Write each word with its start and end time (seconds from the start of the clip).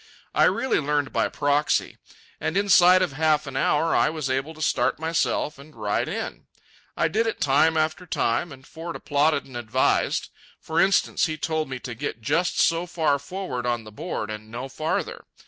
I 0.33 0.45
really 0.45 0.79
learned 0.79 1.13
by 1.13 1.29
proxy. 1.29 1.99
And 2.39 2.57
inside 2.57 3.03
of 3.03 3.13
half 3.13 3.45
an 3.45 3.55
hour 3.55 3.95
I 3.95 4.09
was 4.09 4.31
able 4.31 4.55
to 4.55 4.59
start 4.63 4.97
myself 4.97 5.59
and 5.59 5.75
ride 5.75 6.07
in. 6.07 6.47
I 6.97 7.07
did 7.07 7.27
it 7.27 7.39
time 7.39 7.77
after 7.77 8.07
time, 8.07 8.51
and 8.51 8.65
Ford 8.65 8.95
applauded 8.95 9.45
and 9.45 9.55
advised. 9.55 10.29
For 10.59 10.81
instance, 10.81 11.27
he 11.27 11.37
told 11.37 11.69
me 11.69 11.77
to 11.81 11.93
get 11.93 12.19
just 12.19 12.59
so 12.59 12.87
far 12.87 13.19
forward 13.19 13.67
on 13.67 13.83
the 13.83 13.91
board 13.91 14.31
and 14.31 14.49
no 14.49 14.67
farther. 14.69 15.25